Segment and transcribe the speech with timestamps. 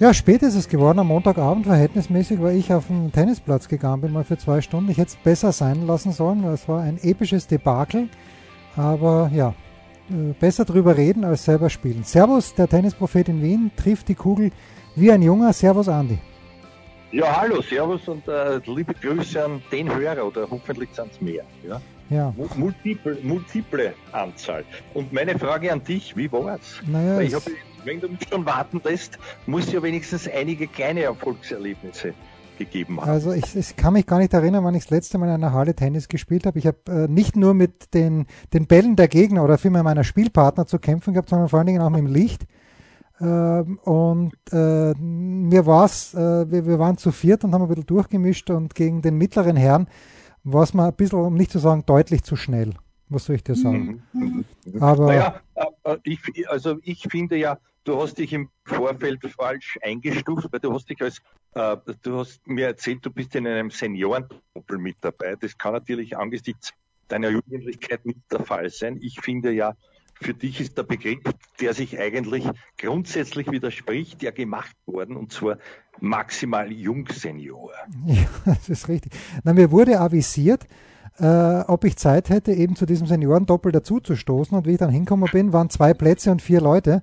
[0.00, 4.12] Ja, spät ist es geworden, am Montagabend verhältnismäßig, weil ich auf den Tennisplatz gegangen bin,
[4.12, 4.90] mal für zwei Stunden.
[4.90, 8.08] Ich hätte es besser sein lassen sollen, weil es war ein episches Debakel.
[8.76, 9.54] Aber ja,
[10.10, 12.02] äh, besser drüber reden als selber spielen.
[12.04, 14.52] Servus, der Tennisprophet in Wien trifft die Kugel
[14.96, 15.52] wie ein Junger.
[15.52, 16.18] Servus, Andi.
[17.12, 21.42] Ja, hallo, servus und äh, liebe Grüße an den Hörer oder hoffentlich sind es mehr.
[21.68, 21.80] Ja?
[22.08, 22.32] Ja.
[22.56, 24.64] Multiple, multiple Anzahl.
[24.94, 26.80] Und meine Frage an dich, wie war's?
[26.86, 27.52] Naja, Weil ich es- hab,
[27.84, 32.14] wenn du mich schon warten lässt, muss es ja wenigstens einige kleine Erfolgserlebnisse
[32.58, 33.08] gegeben haben.
[33.10, 35.52] Also ich, ich kann mich gar nicht erinnern, wann ich das letzte Mal in einer
[35.52, 36.58] Halle Tennis gespielt habe.
[36.58, 40.66] Ich habe äh, nicht nur mit den, den Bällen der Gegner oder vielmehr meiner Spielpartner
[40.66, 42.46] zu kämpfen gehabt, sondern vor allen Dingen auch mit dem Licht.
[43.20, 47.86] Ähm, und äh, mir war's, äh, wir, wir waren zu viert und haben ein bisschen
[47.86, 49.88] durchgemischt und gegen den mittleren Herrn
[50.42, 52.74] war es mal ein bisschen, um nicht zu sagen, deutlich zu schnell.
[53.10, 54.02] Was soll ich dir sagen?
[54.12, 54.44] Mhm.
[54.80, 55.40] Aber Naja,
[55.84, 60.72] äh, ich, also ich finde ja, du hast dich im Vorfeld falsch eingestuft, weil du
[60.72, 61.20] hast dich als,
[61.54, 65.36] äh, du hast mir erzählt, du bist in einem Seniorendoppel mit dabei.
[65.38, 66.72] Das kann natürlich angesichts
[67.08, 68.96] deiner Jugendlichkeit nicht der Fall sein.
[69.02, 69.74] Ich finde ja,
[70.14, 71.18] für dich ist der Begriff,
[71.60, 72.46] der sich eigentlich
[72.78, 75.58] grundsätzlich widerspricht, ja gemacht worden, und zwar
[76.00, 77.72] maximal Jungsenior.
[78.06, 79.12] Ja, das ist richtig.
[79.44, 80.66] Na, mir wurde avisiert,
[81.20, 84.56] äh, ob ich Zeit hätte, eben zu diesem Seniorendoppel dazuzustoßen.
[84.56, 87.02] Und wie ich dann hingekommen bin, waren zwei Plätze und vier Leute.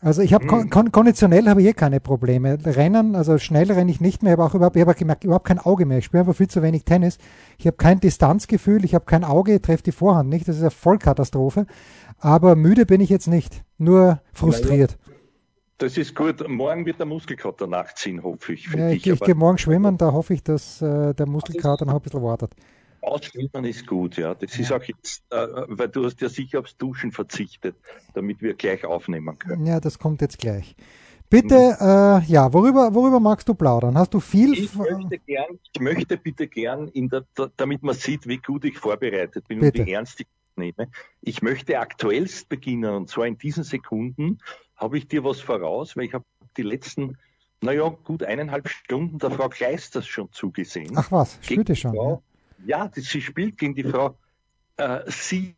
[0.00, 2.58] Also ich habe kon kon konditionell habe ich eh keine Probleme.
[2.62, 5.46] Rennen, also schnell renne ich nicht mehr, ich habe auch überhaupt, ich habe gemerkt, überhaupt
[5.46, 5.96] kein Auge mehr.
[5.98, 7.16] Ich spiele einfach viel zu wenig Tennis.
[7.56, 10.46] Ich habe kein Distanzgefühl, ich habe kein Auge, ich treffe die Vorhand nicht.
[10.46, 11.66] Das ist eine Vollkatastrophe.
[12.18, 14.98] Aber müde bin ich jetzt nicht, nur frustriert.
[15.78, 16.46] Das ist gut.
[16.48, 18.66] Morgen wird der Muskelkater nachziehen, hoffe ich.
[18.72, 21.94] Ja, ich ich Aber- gehe morgen schwimmen, da hoffe ich, dass äh, der Muskelkater noch
[21.94, 22.52] ein bisschen wartet.
[23.04, 24.34] Ausschwimmen ist gut, ja.
[24.34, 27.76] Das ist auch jetzt, äh, weil du hast ja sicher aufs Duschen verzichtet,
[28.14, 29.66] damit wir gleich aufnehmen können.
[29.66, 30.76] Ja, das kommt jetzt gleich.
[31.30, 33.98] Bitte, äh, ja, worüber, worüber magst du plaudern?
[33.98, 34.52] Hast du viel?
[34.54, 38.78] Ich möchte gern, ich möchte bitte gern, der, da, damit man sieht, wie gut ich
[38.78, 39.80] vorbereitet bin Bitte.
[39.80, 40.26] und wie ernst ich
[40.56, 40.88] nehme.
[41.22, 44.38] Ich möchte aktuellst beginnen und zwar in diesen Sekunden
[44.76, 46.24] habe ich dir was voraus, weil ich habe
[46.56, 47.18] die letzten,
[47.60, 50.92] naja, gut eineinhalb Stunden der Frau Kleisters schon zugesehen.
[50.94, 51.94] Ach was, spürte schon.
[51.94, 52.22] Frau, ja,
[52.66, 54.16] das, sie spielt gegen die Frau
[54.76, 55.54] äh, Sie,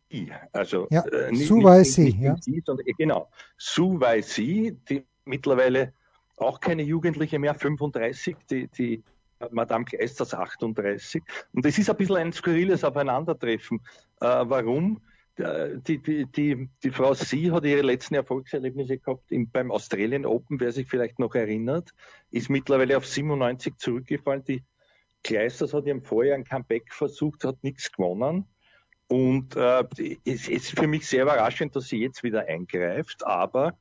[0.51, 2.35] also Ja, äh, nicht, Su Wei Si, ja.
[2.39, 5.93] Sie, sondern äh, genau, Su Wei Si, die mittlerweile
[6.37, 9.03] auch keine Jugendliche mehr, 35, die, die
[9.39, 11.23] äh, Madame Kleisters 38.
[11.53, 13.79] Und das ist ein bisschen ein skurriles Aufeinandertreffen.
[14.21, 15.01] Äh, warum?
[15.37, 20.25] Äh, Die, die, die, die Frau Sie hat ihre letzten Erfolgserlebnisse gehabt im, beim Australian
[20.25, 21.91] Open, wer sich vielleicht noch erinnert,
[22.31, 24.43] ist mittlerweile auf 97 zurückgefallen.
[24.43, 24.63] Die
[25.27, 28.45] Kleisters hat im Vorjahr ein Comeback versucht, hat nichts gewonnen.
[29.07, 29.83] Und äh,
[30.25, 33.25] es ist für mich sehr überraschend, dass sie jetzt wieder eingreift.
[33.25, 33.77] Aber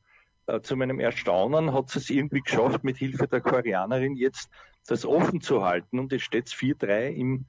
[0.47, 4.51] äh, zu meinem Erstaunen hat sie es irgendwie geschafft, mit Hilfe der Koreanerin jetzt
[4.89, 6.01] das offen zu halten.
[6.01, 7.47] Und es steht 4-3 im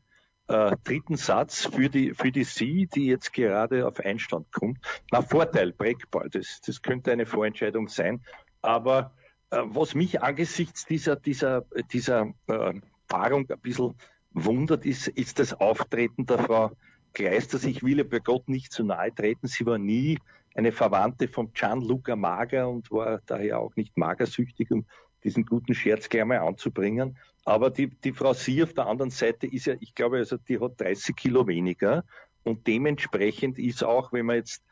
[0.47, 4.77] äh, dritten Satz für die, für die Sie, die jetzt gerade auf Einstand kommt.
[5.11, 8.23] Na, Vorteil, Breakball, das, das könnte eine Vorentscheidung sein.
[8.61, 9.15] Aber
[9.49, 12.73] äh, was mich angesichts dieser, dieser, dieser äh,
[13.07, 13.95] Paarung ein bisschen
[14.31, 16.71] wundert, ist, ist das Auftreten der Frau
[17.13, 17.63] Kleisters.
[17.63, 19.47] Ich will ihr bei Gott nicht zu nahe treten.
[19.47, 20.19] Sie war nie
[20.55, 24.85] eine Verwandte von Gianluca Mager und war daher auch nicht magersüchtig, um
[25.23, 27.17] diesen guten Scherz gleich mal anzubringen.
[27.45, 30.59] Aber die, die Frau Sie auf der anderen Seite ist ja, ich glaube, also die
[30.59, 32.03] hat 30 Kilo weniger
[32.43, 34.63] und dementsprechend ist auch, wenn man jetzt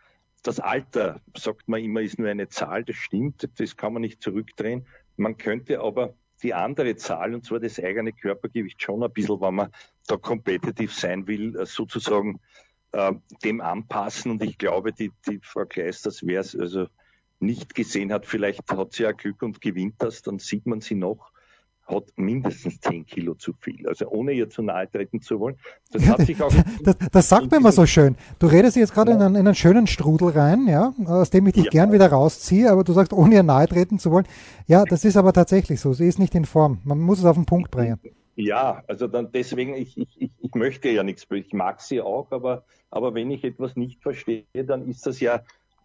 [0.43, 4.21] das Alter, sagt man immer, ist nur eine Zahl, das stimmt, das kann man nicht
[4.21, 4.85] zurückdrehen.
[5.17, 6.13] Man könnte aber
[6.43, 9.71] die andere Zahl, und zwar das eigene Körpergewicht, schon ein bisschen, wenn man
[10.07, 12.39] da kompetitiv sein will, äh, sozusagen
[12.91, 14.31] äh, dem anpassen.
[14.31, 16.87] Und ich glaube, die, die Frau Kleisters, wer es also
[17.39, 20.95] nicht gesehen hat, vielleicht hat sie ja Glück und gewinnt das, dann sieht man sie
[20.95, 21.31] noch,
[21.85, 23.87] hat mindestens 10 Kilo zu viel.
[23.87, 25.55] Also ohne ihr zu nahe treten zu wollen.
[25.91, 26.51] Das Ja, hat sich auch
[26.83, 28.15] Das, das sagt man immer so schön.
[28.39, 31.53] Du redest jetzt gerade in, einen, in einen schönen Strudel rein, ja, aus dem ich
[31.53, 31.71] dich Ja.
[31.71, 34.25] gern wieder rausziehe, aber du sagst, ohne ihr nahe treten zu wollen.
[34.67, 35.93] Ja, das ist aber tatsächlich so.
[35.93, 36.79] Sie ist nicht in Form.
[36.83, 37.99] Man muss es auf den Punkt bringen.
[38.35, 42.31] Ja, also dann deswegen, ich, ich, ich, ich möchte ja nichts, ich mag sie auch,
[42.31, 45.41] aber, aber wenn ich etwas nicht verstehe, dann ist das ja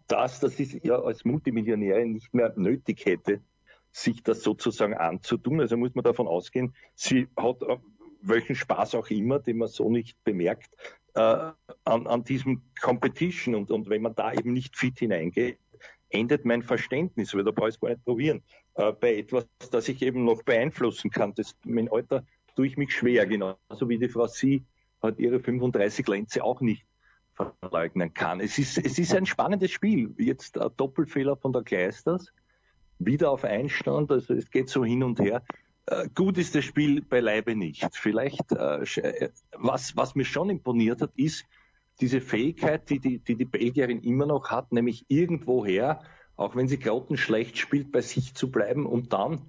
[0.07, 3.39] das, dass ich ja als Multimillionärin nicht mehr nötig hätte,
[3.91, 5.61] sich das sozusagen anzutun.
[5.61, 7.77] Also muss man davon ausgehen, sie hat äh,
[8.21, 10.71] welchen Spaß auch immer, den man so nicht bemerkt,
[11.15, 13.55] äh, an, an diesem Competition.
[13.55, 15.57] Und, und wenn man da eben nicht fit hineingeht,
[16.09, 18.43] endet mein Verständnis, weil da brauche ich es gar nicht probieren,
[18.75, 21.33] äh, bei etwas, das ich eben noch beeinflussen kann.
[21.35, 24.65] Das, mein Alter tue ich mich schwer, genauso wie die Frau Sie
[25.01, 26.85] hat ihre 35 Lenze auch nicht
[27.33, 28.39] verleugnen kann.
[28.39, 30.13] Es ist, es ist ein spannendes Spiel.
[30.17, 32.31] Jetzt ein Doppelfehler von der Kleisters,
[33.05, 35.43] wieder auf Einstand, also es geht so hin und her.
[35.87, 37.87] Äh, gut ist das Spiel beileibe nicht.
[37.95, 41.45] Vielleicht, äh, äh, was, was mir schon imponiert hat, ist
[41.99, 46.01] diese Fähigkeit, die die, die die Belgierin immer noch hat, nämlich irgendwoher,
[46.35, 49.41] auch wenn sie grottenschlecht spielt, bei sich zu bleiben und dann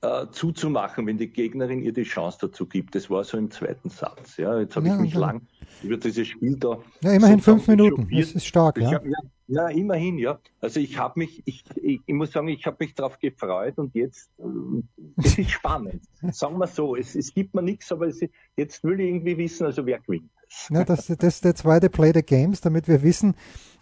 [0.00, 2.94] äh, zuzumachen, wenn die Gegnerin ihr die Chance dazu gibt.
[2.94, 4.36] Das war so im zweiten Satz.
[4.36, 5.42] Ja, jetzt habe ja, ich mich lang
[5.82, 6.78] über dieses Spiel da.
[7.02, 8.08] Ja, immerhin fünf Minuten.
[8.10, 8.92] Das ist stark, ja.
[8.92, 9.18] Hab, ja.
[9.50, 10.38] Ja, immerhin, ja.
[10.60, 13.94] Also ich habe mich, ich, ich, ich, muss sagen, ich habe mich darauf gefreut und
[13.94, 14.30] jetzt,
[15.16, 16.02] es ist spannend.
[16.32, 18.20] sagen wir so, es, es gibt mir nichts, aber es,
[18.56, 20.30] jetzt will ich irgendwie wissen, also wer gewinnt.
[20.70, 23.34] Ja, das, das ist der zweite Play the Games, damit wir wissen,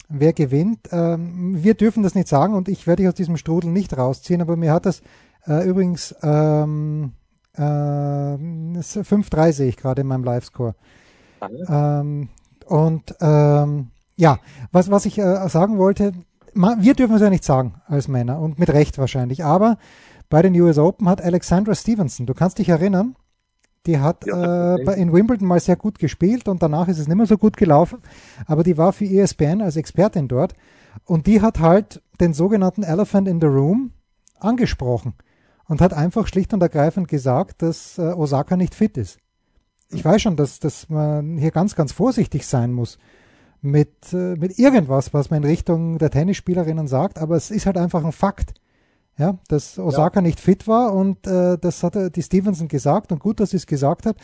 [0.09, 0.89] wer gewinnt.
[0.91, 4.41] Ähm, wir dürfen das nicht sagen und ich werde dich aus diesem Strudel nicht rausziehen,
[4.41, 5.03] aber mir hat das
[5.47, 7.13] äh, übrigens ähm,
[7.55, 10.75] äh, 5-3 sehe ich gerade in meinem Livescore.
[11.69, 12.29] Ähm,
[12.67, 14.39] und ähm, ja,
[14.73, 16.13] was, was ich äh, sagen wollte,
[16.55, 19.79] wir dürfen es ja nicht sagen als Männer und mit Recht wahrscheinlich, aber
[20.31, 23.15] bei den US Open hat Alexandra Stevenson, du kannst dich erinnern,
[23.87, 27.17] die hat ja, äh, in Wimbledon mal sehr gut gespielt und danach ist es nicht
[27.17, 27.99] mehr so gut gelaufen,
[28.47, 30.55] aber die war für ESPN als Expertin dort
[31.05, 33.93] und die hat halt den sogenannten Elephant in the Room
[34.41, 35.15] angesprochen
[35.69, 39.19] und hat einfach schlicht und ergreifend gesagt, dass äh, Osaka nicht fit ist.
[39.91, 42.99] Ich weiß schon, dass, dass man hier ganz, ganz vorsichtig sein muss
[43.61, 47.79] mit, äh, mit irgendwas, was man in Richtung der Tennisspielerinnen sagt, aber es ist halt
[47.79, 48.55] einfach ein Fakt.
[49.19, 50.23] Ja, dass Osaka ja.
[50.23, 53.67] nicht fit war und äh, das hat die Stevenson gesagt und gut, dass sie es
[53.67, 54.19] gesagt hat.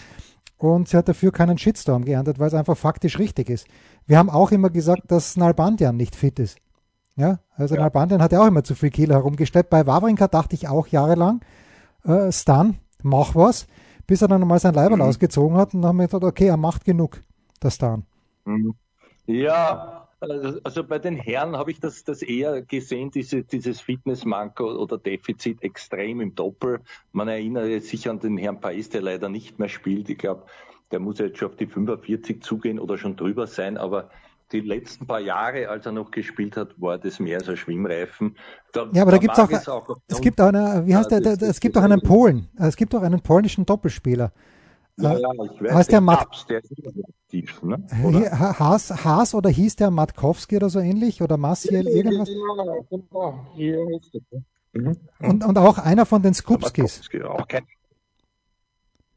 [0.58, 3.66] Und sie hat dafür keinen Shitstorm geerntet, weil es einfach faktisch richtig ist.
[4.06, 6.58] Wir haben auch immer gesagt, dass Nalbandian nicht fit ist.
[7.16, 7.82] Ja, also ja.
[7.82, 9.68] Nalbandian hat ja auch immer zu viel Kilo herumgestellt.
[9.70, 11.40] Bei Wawrinka dachte ich auch jahrelang,
[12.04, 13.66] äh, Stan, mach was,
[14.06, 15.02] bis er dann mal sein Leiberl mhm.
[15.02, 17.20] ausgezogen hat und dann haben wir gedacht, okay, er macht genug,
[17.62, 18.04] der Stan.
[18.44, 18.74] Mhm.
[19.26, 24.64] Ja, also, also bei den Herren habe ich das, das eher gesehen, diese, dieses Fitnessmanko
[24.64, 26.80] oder Defizit extrem im Doppel.
[27.12, 30.08] Man erinnert sich an den Herrn Pais, der leider nicht mehr spielt.
[30.08, 30.44] Ich glaube,
[30.92, 34.10] der muss jetzt schon auf die 45 zugehen oder schon drüber sein, aber
[34.52, 38.36] die letzten paar Jahre, als er noch gespielt hat, war das mehr so Schwimmreifen.
[38.72, 41.10] Da, ja, aber da, da gibt's auch, es, auch, es gibt auch eine, wie heißt
[41.10, 44.32] der, der, es gibt auch einen Polen, es gibt auch einen polnischen Doppelspieler.
[44.98, 47.82] Ja, ja, ich weiß, heißt der, Mat Tabs, der ist ne?
[48.04, 48.38] Oder?
[48.58, 52.28] Haas, Haas oder hieß der Matkowski oder so ähnlich oder Maciel irgendwas?
[52.28, 53.50] Ja, genau.
[53.56, 54.10] Es.
[54.74, 54.96] Mhm.
[55.20, 57.02] Und, und auch einer von den Skupskis.
[57.24, 57.66] Auch kein,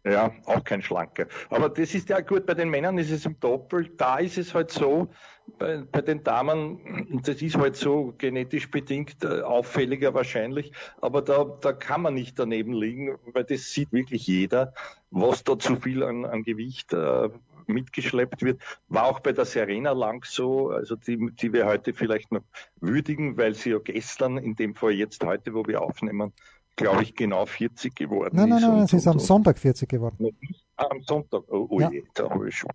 [0.05, 1.27] ja, auch kein Schlanke.
[1.49, 4.53] Aber das ist ja gut, bei den Männern ist es im Doppel, da ist es
[4.53, 5.09] halt so,
[5.57, 10.71] bei, bei den Damen, das ist halt so genetisch bedingt äh, auffälliger wahrscheinlich,
[11.01, 14.73] aber da, da kann man nicht daneben liegen, weil das sieht wirklich jeder,
[15.11, 17.29] was da zu viel an, an Gewicht äh,
[17.67, 18.61] mitgeschleppt wird.
[18.89, 22.43] War auch bei der Serena lang so, also die, die wir heute vielleicht noch
[22.79, 26.33] würdigen, weil sie ja gestern, in dem Fall jetzt heute, wo wir aufnehmen,
[26.75, 28.51] glaube ich, genau 40 geworden nein, ist.
[28.51, 30.35] Nein, nein, nein, sie ist am Sonntag 40 geworden.
[30.75, 31.89] Am Sonntag, oh, oh ja.
[31.89, 32.71] je, da habe ich schon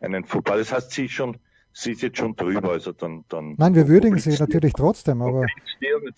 [0.00, 0.58] einen Fauxpas.
[0.58, 1.38] Das heißt, sie ist schon
[1.72, 3.24] sie ist jetzt schon drüber, also dann.
[3.28, 5.46] dann Nein, wir würdigen sie natürlich trotzdem, aber.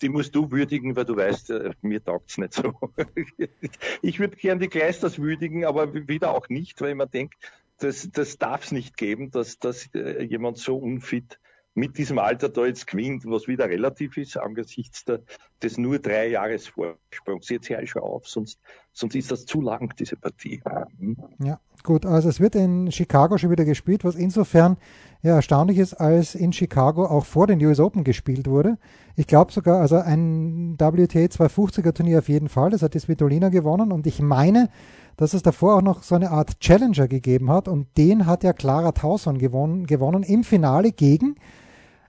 [0.01, 2.73] Die musst du würdigen, weil du weißt, äh, mir taugt es nicht so.
[4.01, 7.35] Ich würde gern die Kleisters würdigen, aber wieder auch nicht, weil man denkt,
[7.79, 11.39] das, das darf es nicht geben, dass, dass äh, jemand so unfit
[11.75, 15.19] mit diesem Alter da jetzt gewinnt, was wieder relativ ist, angesichts der,
[15.61, 17.49] des nur drei Jahres Vorsprungs.
[17.49, 18.59] Jetzt ich schon auf, sonst,
[18.93, 20.61] sonst ist das zu lang, diese Partie.
[20.97, 21.17] Hm?
[21.43, 24.77] Ja, gut, also es wird in Chicago schon wieder gespielt, was insofern
[25.21, 28.77] ja erstaunlich ist, als in Chicago auch vor den US Open gespielt wurde.
[29.17, 33.49] Ich glaube sogar, also ein WTA 250er Turnier auf jeden Fall, das hat die Svitolina
[33.49, 34.69] gewonnen und ich meine,
[35.17, 38.53] dass es davor auch noch so eine Art Challenger gegeben hat und den hat ja
[38.53, 41.35] Clara Tauson gewonnen, gewonnen im Finale gegen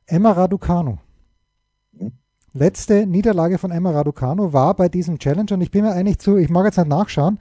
[0.07, 0.99] Emma Raducanu.
[1.99, 2.13] Hm?
[2.53, 6.37] Letzte Niederlage von Emma Raducanu war bei diesem Challenger und ich bin mir eigentlich zu,
[6.37, 7.39] ich mag jetzt nicht nachschauen,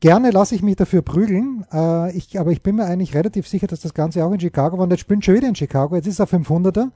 [0.00, 3.68] gerne lasse ich mich dafür prügeln, äh, ich, aber ich bin mir eigentlich relativ sicher,
[3.68, 6.06] dass das Ganze auch in Chicago war und jetzt spielt schon wieder in Chicago, jetzt
[6.06, 6.90] ist er 500er.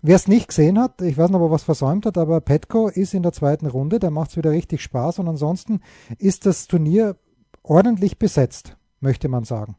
[0.00, 2.88] Wer es nicht gesehen hat, ich weiß nicht, ob er was versäumt hat, aber Petko
[2.88, 5.80] ist in der zweiten Runde, der macht es wieder richtig Spaß und ansonsten
[6.18, 7.16] ist das Turnier
[7.62, 9.76] ordentlich besetzt, möchte man sagen.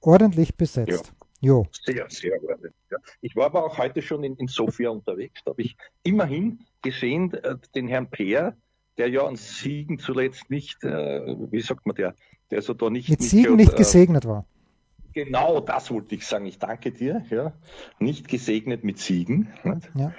[0.00, 1.14] Ordentlich besetzt.
[1.46, 1.66] Jo.
[1.84, 2.72] Sehr, sehr ordentlich.
[2.90, 2.98] Ja.
[3.20, 5.40] Ich war aber auch heute schon in, in Sofia unterwegs.
[5.44, 8.56] Da habe ich immerhin gesehen, äh, den Herrn Peer,
[8.98, 12.16] der ja an Siegen zuletzt nicht, äh, wie sagt man der,
[12.50, 14.44] der so da nicht mit Siegen nicht, nicht gesegnet war.
[15.12, 16.46] Genau, das wollte ich sagen.
[16.46, 17.24] Ich danke dir.
[17.30, 17.52] Ja,
[18.00, 19.48] nicht gesegnet mit Siegen.
[19.94, 20.12] Ja.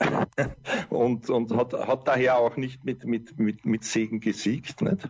[0.90, 4.80] und, und hat, hat daher auch nicht mit, mit, mit, mit Segen gesiegt.
[4.82, 5.08] Nicht?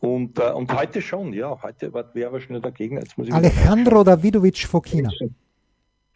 [0.00, 3.00] Und, äh, und heute schon, ja, heute wäre aber schnell der Gegner.
[3.00, 5.10] Jetzt muss ich Alejandro Davidovic Fokina.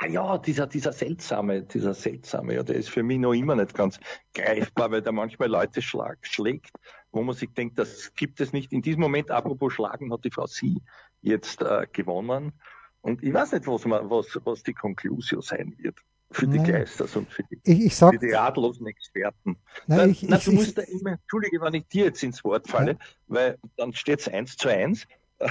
[0.00, 3.74] Ah ja, dieser, dieser seltsame, dieser seltsame, ja, der ist für mich noch immer nicht
[3.74, 3.98] ganz
[4.32, 6.70] greifbar, weil der manchmal Leute schlag, schlägt,
[7.10, 8.72] wo man sich denkt, das gibt es nicht.
[8.72, 10.82] In diesem Moment, apropos Schlagen, hat die Frau Sie
[11.20, 12.52] jetzt äh, gewonnen.
[13.00, 15.98] Und ich weiß nicht, was, man, was, was die Conclusio sein wird
[16.30, 19.56] für die Geisters und für die, ich, ich sag, für die ratlosen Experten.
[19.86, 22.44] Nein, na, ich, na, du ich, musst da immer, entschuldige, wenn ich dir jetzt ins
[22.44, 22.98] Wort falle, ja.
[23.28, 25.06] weil dann steht es eins zu eins.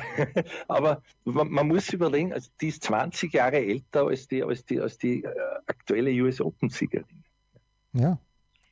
[0.68, 4.82] Aber man, man, muss überlegen, also die ist 20 Jahre älter als die, als die,
[4.82, 5.30] als die äh,
[5.66, 7.24] aktuelle US Open-Siegerin.
[7.94, 8.20] Ja,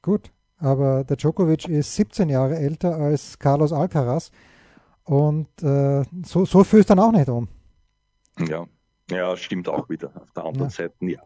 [0.01, 0.29] gut.
[0.57, 4.31] Aber der Djokovic ist 17 Jahre älter als Carlos Alcaraz.
[5.05, 7.47] Und äh, so, so fühlst du dann auch nicht um.
[8.39, 8.65] Ja,
[9.09, 10.11] ja, stimmt auch wieder.
[10.15, 10.75] Auf der anderen ja.
[10.75, 11.21] Seite, ja.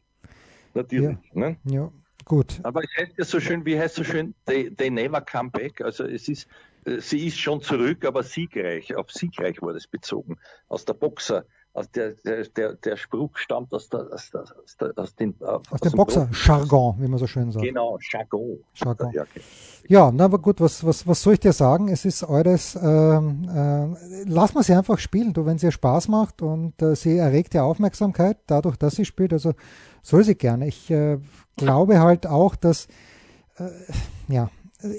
[0.74, 1.18] Natürlich.
[1.34, 1.40] Ja.
[1.40, 1.58] Ne?
[1.66, 1.92] ja,
[2.26, 2.60] gut.
[2.64, 5.82] Aber es heißt ja so schön, wie heißt so schön, they, they never come back.
[5.82, 6.48] Also es ist,
[6.86, 8.96] äh, sie ist schon zurück, aber siegreich.
[8.96, 10.38] Auf siegreich wurde es bezogen.
[10.68, 12.14] Aus der Boxer aus der,
[12.56, 15.80] der, der, Spruch stammt aus, der, aus, der, aus, der, aus, den, äh, aus, aus
[15.80, 17.64] dem Boxer-Jargon, wie man so schön sagt.
[17.64, 18.60] Genau, Jargon.
[18.74, 19.12] Jargon.
[19.14, 19.42] Ja, okay.
[19.88, 21.88] ja, na aber gut, was, was, was soll ich dir sagen?
[21.90, 26.42] Es ist eures, ähm, äh, lass mal sie einfach spielen, du, wenn sie Spaß macht
[26.42, 29.54] und äh, sie erregt ja Aufmerksamkeit dadurch, dass sie spielt, also
[30.02, 30.68] soll sie gerne.
[30.68, 31.18] Ich äh,
[31.56, 32.88] glaube halt auch, dass,
[33.58, 33.70] äh,
[34.28, 34.50] ja,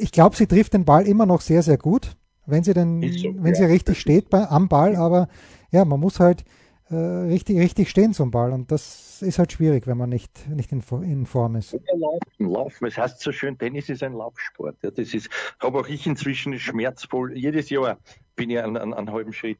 [0.00, 2.16] ich glaube, sie trifft den Ball immer noch sehr, sehr gut,
[2.46, 3.60] wenn sie denn, so, wenn ja.
[3.60, 5.28] sie richtig steht bei, am Ball, aber
[5.70, 6.44] ja, man muss halt
[6.90, 8.52] äh, richtig, richtig stehen zum Ball.
[8.52, 11.72] Und das ist halt schwierig, wenn man nicht, nicht in, in Form ist.
[11.72, 12.86] Laufen, laufen.
[12.86, 14.76] Es heißt so schön, Tennis ist ein Laufsport.
[14.82, 15.30] Ja, das ist,
[15.60, 17.36] habe auch ich inzwischen schmerzvoll.
[17.36, 17.98] Jedes Jahr
[18.34, 19.58] bin ich einen, einen, einen halben Schritt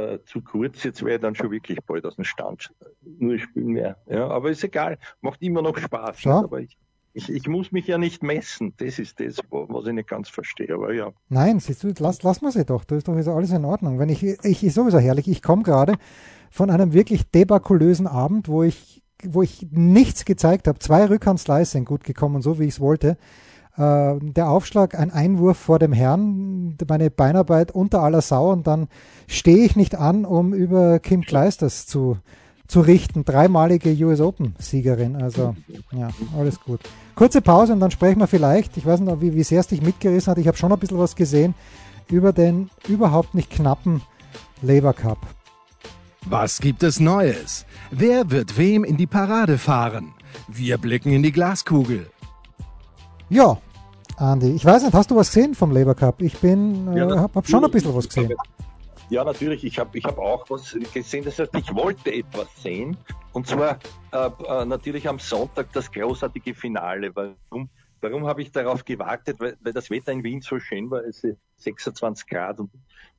[0.00, 0.82] äh, zu kurz.
[0.84, 2.70] Jetzt wäre ich dann schon wirklich bald aus dem Stand.
[3.18, 3.96] Nur spielen mehr.
[4.06, 4.98] Ja, aber ist egal.
[5.20, 6.24] Macht immer noch Spaß.
[6.24, 6.40] Ja.
[6.40, 6.76] Aber ich,
[7.12, 8.74] ich, ich, muss mich ja nicht messen.
[8.78, 10.72] Das ist das, was ich nicht ganz verstehe.
[10.74, 11.12] Aber ja.
[11.28, 12.84] Nein, siehst du, lass, lass mal sie doch.
[12.84, 13.98] Das ist doch alles in Ordnung.
[13.98, 15.28] Wenn ich, ich ist sowieso herrlich.
[15.28, 15.94] Ich komme gerade
[16.50, 20.78] von einem wirklich debakulösen Abend, wo ich, wo ich nichts gezeigt habe.
[20.78, 23.16] Zwei Rückhandslice sind gut gekommen, so wie ich es wollte.
[23.80, 28.88] Äh, der Aufschlag, ein Einwurf vor dem Herrn, meine Beinarbeit unter aller Sau und dann
[29.26, 32.18] stehe ich nicht an, um über Kim Kleisters zu,
[32.68, 33.24] zu richten.
[33.24, 35.16] Dreimalige US Open Siegerin.
[35.16, 35.54] Also
[35.92, 36.80] ja, alles gut.
[37.14, 39.80] Kurze Pause und dann sprechen wir vielleicht, ich weiß nicht, wie, wie sehr es dich
[39.80, 41.54] mitgerissen hat, ich habe schon ein bisschen was gesehen
[42.10, 44.02] über den überhaupt nicht knappen
[44.60, 45.18] Labour Cup.
[46.26, 47.64] Was gibt es Neues?
[47.90, 50.12] Wer wird wem in die Parade fahren?
[50.48, 52.10] Wir blicken in die Glaskugel.
[53.30, 53.58] Ja,
[54.20, 56.20] Andi, ich weiß nicht, hast du was gesehen vom Labour Cup?
[56.20, 58.34] Ich bin, äh, habe hab schon ein bisschen was gesehen.
[59.08, 59.64] Ja, natürlich.
[59.64, 61.24] Ich habe ich hab auch was gesehen.
[61.24, 62.98] Das heißt, ich wollte etwas sehen.
[63.32, 63.78] Und zwar
[64.12, 67.10] äh, äh, natürlich am Sonntag das großartige Finale.
[67.14, 67.70] Warum,
[68.02, 69.40] warum habe ich darauf gewartet?
[69.40, 71.02] Weil, weil das Wetter in Wien so schön war.
[71.02, 72.70] Es ist 26 Grad und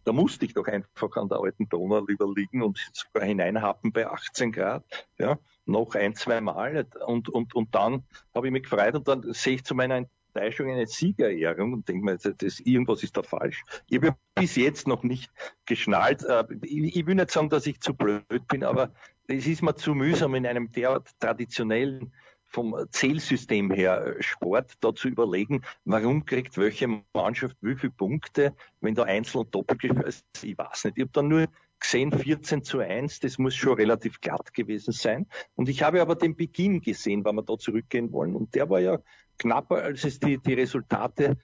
[0.03, 4.05] da musste ich doch einfach an der alten Donau lieber liegen und sogar hineinhappen bei
[4.05, 4.83] 18 Grad.
[5.17, 6.85] Ja, noch ein, zwei Mal.
[7.07, 8.03] Und, und, und dann
[8.35, 12.05] habe ich mich gefreut und dann sehe ich zu meiner Enttäuschung eine Siegerehrung und denke
[12.05, 13.63] mir, das, irgendwas ist da falsch.
[13.89, 15.31] Ich habe bis jetzt noch nicht
[15.65, 16.23] geschnallt.
[16.23, 18.93] Äh, ich, will nicht sagen, dass ich zu blöd bin, aber
[19.27, 22.13] es ist mir zu mühsam in einem derart traditionellen
[22.45, 28.53] vom Zählsystem her äh, Sport da zu überlegen, warum kriegt welche Mannschaft wie viele Punkte,
[28.81, 30.25] wenn da einzeln doppelt ist.
[30.43, 30.97] Ich weiß nicht.
[30.97, 31.47] Ich habe dann nur
[31.81, 35.27] gesehen 14 zu 1, das muss schon relativ glatt gewesen sein.
[35.55, 38.35] Und ich habe aber den Beginn gesehen, wenn wir da zurückgehen wollen.
[38.35, 38.99] Und der war ja
[39.41, 41.37] knapper, als es die, die Resultate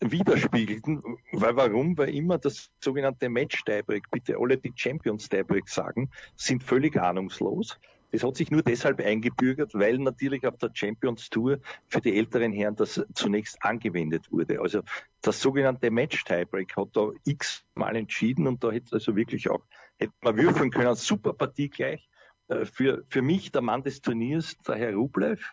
[0.00, 1.02] widerspiegelten.
[1.32, 1.96] Weil warum?
[1.98, 7.78] Weil immer das sogenannte Match-Tiebreak, bitte alle die Champions-Tiebreak sagen, sind völlig ahnungslos.
[8.12, 12.52] Das hat sich nur deshalb eingebürgert, weil natürlich auf der Champions Tour für die älteren
[12.52, 14.60] Herren das zunächst angewendet wurde.
[14.60, 14.82] Also
[15.22, 19.62] das sogenannte Match-Tiebreak hat da x-mal entschieden und da hätte also wirklich auch,
[19.98, 20.94] hätte man würfeln können.
[20.96, 22.08] Super Partie gleich.
[22.48, 25.52] Äh, für, für mich der Mann des Turniers, der Herr Rublev,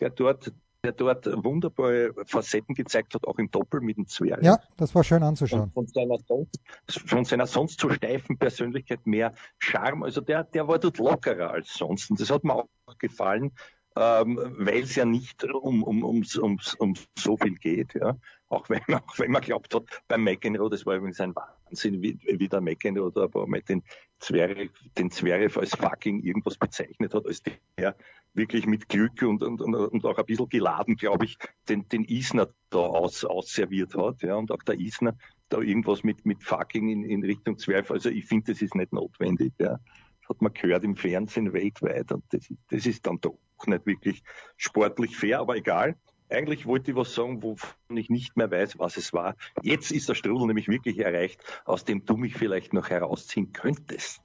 [0.00, 0.52] der dort
[0.84, 4.42] der dort wunderbare Facetten gezeigt hat, auch im Doppel mit dem Zwerg.
[4.42, 5.72] Ja, das war schön anzuschauen.
[5.72, 6.60] Von seiner, sonst,
[7.06, 10.04] von seiner sonst so steifen Persönlichkeit mehr Charme.
[10.04, 12.10] Also der, der war dort lockerer als sonst.
[12.10, 12.68] Und das hat mir auch
[12.98, 13.52] gefallen.
[13.98, 17.94] Ähm, weil es ja nicht um, um, um, um, um so viel geht.
[17.94, 18.16] Ja.
[18.48, 22.18] Auch wenn, auch wenn man glaubt hat, beim McEnroe, das war übrigens ein Wahnsinn, wie,
[22.22, 23.82] wie der McEnroe da mal den
[24.20, 27.96] Zverev, den Zverev als fucking irgendwas bezeichnet hat, als der
[28.34, 31.36] wirklich mit Glück und, und, und auch ein bisschen geladen, glaube ich,
[31.68, 34.22] den, den Isner da aus, ausserviert hat.
[34.22, 35.16] Ja, und auch der Isner
[35.48, 37.92] da irgendwas mit, mit fucking in, in Richtung Zverev.
[37.92, 39.54] Also ich finde, das ist nicht notwendig.
[39.58, 39.80] Ja.
[40.28, 44.22] Hat man gehört im Fernsehen weltweit und das, das ist dann doch nicht wirklich
[44.56, 45.96] sportlich fair, aber egal.
[46.30, 49.34] Eigentlich wollte ich was sagen, wovon ich nicht mehr weiß, was es war.
[49.62, 54.20] Jetzt ist der Strudel nämlich wirklich erreicht, aus dem du mich vielleicht noch herausziehen könntest.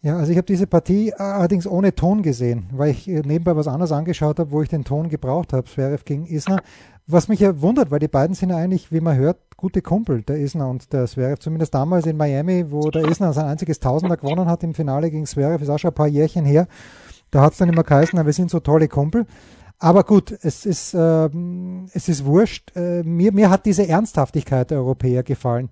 [0.00, 3.66] Ja, also ich habe diese Partie allerdings ohne Ton gesehen, weil ich äh, nebenbei was
[3.66, 6.62] anderes angeschaut habe, wo ich den Ton gebraucht habe, Zverev gegen Isner.
[7.08, 10.22] Was mich ja wundert, weil die beiden sind ja eigentlich, wie man hört, gute Kumpel,
[10.22, 11.40] der Isner und der Zverev.
[11.40, 15.26] Zumindest damals in Miami, wo der Isner sein einziges Tausender gewonnen hat im Finale gegen
[15.26, 16.68] Zverev, ist auch schon ein paar Jährchen her.
[17.32, 19.26] Da hat es dann immer geheißen, wir sind so tolle Kumpel.
[19.80, 21.28] Aber gut, es ist, äh,
[21.92, 22.76] es ist wurscht.
[22.76, 25.70] Äh, mir, mir hat diese Ernsthaftigkeit der Europäer gefallen.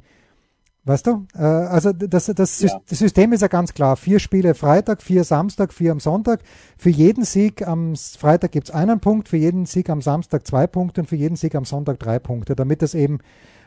[0.86, 1.26] Weißt du?
[1.34, 2.80] Äh, also das, das, ja.
[2.88, 3.96] das System ist ja ganz klar.
[3.96, 6.42] Vier Spiele Freitag, vier Samstag, vier am Sonntag.
[6.78, 11.00] Für jeden Sieg am Freitag gibt's einen Punkt, für jeden Sieg am Samstag zwei Punkte
[11.00, 13.18] und für jeden Sieg am Sonntag drei Punkte, damit es eben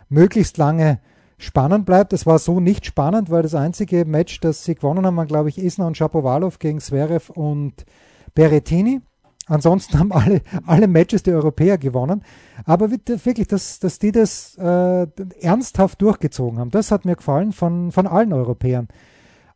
[0.07, 1.01] möglichst lange
[1.37, 2.13] spannend bleibt.
[2.13, 5.49] Es war so nicht spannend, weil das einzige Match, das sie gewonnen haben, waren, glaube
[5.49, 7.85] ich, Isner und Shapovalov gegen Zverev und
[8.33, 9.01] Berrettini.
[9.49, 12.23] Ansonsten haben alle, alle Matches die Europäer gewonnen.
[12.65, 15.07] Aber wirklich, dass, dass die das äh,
[15.41, 18.87] ernsthaft durchgezogen haben, das hat mir gefallen von, von allen Europäern.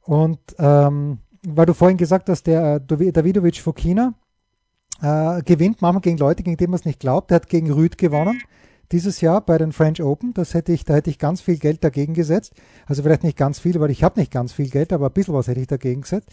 [0.02, 4.14] Und ähm, weil du vorhin gesagt hast, der Davidovic Fokina
[5.02, 7.30] äh, gewinnt manchmal gegen Leute, gegen die man es nicht glaubt.
[7.30, 8.42] Der hat gegen Rüd gewonnen
[8.92, 10.34] dieses Jahr bei den French Open.
[10.34, 12.54] Das hätte ich, da hätte ich ganz viel Geld dagegen gesetzt.
[12.88, 15.34] Also vielleicht nicht ganz viel, weil ich habe nicht ganz viel Geld, aber ein bisschen
[15.34, 16.30] was hätte ich dagegen gesetzt.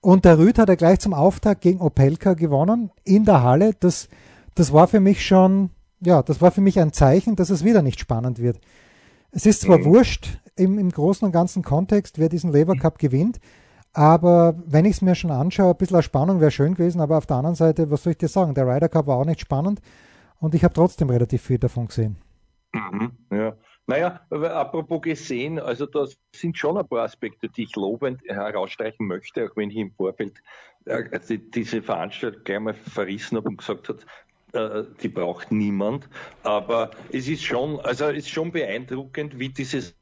[0.00, 3.74] Und der Rüd hat er gleich zum Auftakt gegen Opelka gewonnen in der Halle.
[3.78, 4.08] Das,
[4.54, 7.82] das war für mich schon, ja, das war für mich ein Zeichen, dass es wieder
[7.82, 8.60] nicht spannend wird.
[9.30, 9.84] Es ist zwar mhm.
[9.84, 13.40] wurscht im, im großen und ganzen Kontext, wer diesen Lever Cup gewinnt,
[13.92, 17.26] aber wenn ich es mir schon anschaue, ein bisschen Spannung wäre schön gewesen, aber auf
[17.26, 19.80] der anderen Seite, was soll ich dir sagen, der Ryder Cup war auch nicht spannend
[20.38, 22.16] und ich habe trotzdem relativ viel davon gesehen.
[22.72, 23.54] Mhm, ja.
[23.90, 29.44] Naja, apropos gesehen, also da sind schon ein paar Aspekte, die ich lobend herausstreichen möchte,
[29.44, 30.40] auch wenn ich im Vorfeld
[30.84, 31.02] äh,
[31.52, 33.98] diese Veranstaltung gleich mal verrissen habe und gesagt habe,
[34.52, 36.08] äh, die braucht niemand.
[36.44, 39.92] Aber es ist schon, also es ist schon beeindruckend, wie dieses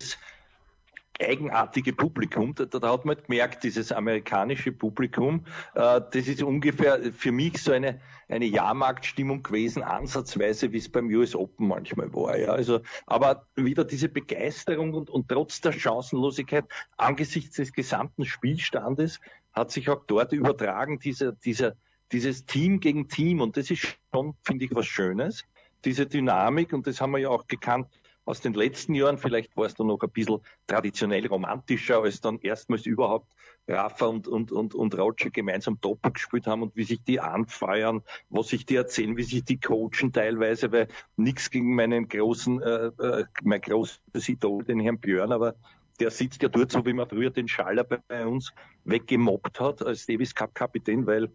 [1.20, 2.54] eigenartige Publikum.
[2.54, 7.72] Da, da, hat man gemerkt, dieses amerikanische Publikum, äh, das ist ungefähr für mich so
[7.72, 12.38] eine, eine Jahrmarktstimmung gewesen, ansatzweise, wie es beim US Open manchmal war.
[12.38, 12.50] Ja.
[12.50, 16.64] Also, aber wieder diese Begeisterung und, und trotz der Chancenlosigkeit
[16.96, 19.20] angesichts des gesamten Spielstandes
[19.52, 21.74] hat sich auch dort übertragen, dieser, dieser,
[22.12, 23.40] dieses Team gegen Team.
[23.40, 25.44] Und das ist schon, finde ich, was Schönes.
[25.85, 27.88] Diese Dynamik, und das haben wir ja auch gekannt,
[28.29, 29.17] aus den letzten Jahren.
[29.17, 33.33] Vielleicht war es dann noch ein bisschen traditionell romantischer, als dann erstmals überhaupt
[33.67, 38.03] Rafa und, und, und, und Roger gemeinsam Doppel gespielt haben und wie sich die anfeuern,
[38.29, 42.87] was sich die erzählen, wie sich die coachen teilweise, weil nichts gegen meinen großen, äh,
[42.87, 45.55] äh, mein großes Idol, den Herrn Björn, aber
[45.99, 48.53] der sitzt ja dort so, wie man früher den Schaller bei, uns
[48.85, 51.31] weggemobbt hat als Davis Cup Kapitän, weil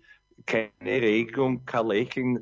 [0.46, 2.38] keine Regelung, kein Lächeln